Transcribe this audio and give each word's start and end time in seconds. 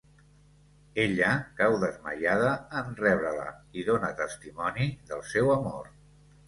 Ella 1.03 1.29
cau 1.59 1.77
desmaiada 1.85 2.49
en 2.81 2.91
rebre-la 3.03 3.47
i 3.83 3.87
dóna 3.93 4.13
testimoni 4.25 4.93
del 5.13 5.27
seu 5.37 5.59
amor. 5.61 5.97